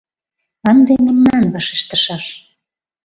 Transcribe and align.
—Ынде 0.71 0.93
мемнан 1.05 1.43
вашештышаш. 1.53 2.23